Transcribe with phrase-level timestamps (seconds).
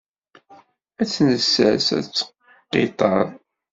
[1.01, 3.25] Ad tt-nessers ad teqqiṭṭer.